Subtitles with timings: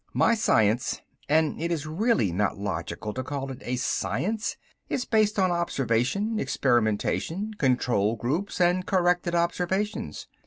[0.15, 0.99] My science
[1.29, 4.57] and it is really not logical to call it a science
[4.89, 10.27] is based on observation, experimentation, control groups and corrected observations.